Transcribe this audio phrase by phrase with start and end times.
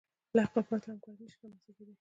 [0.35, 1.85] له عقل پرته همکاري نهشي رامنځ ته کېدی.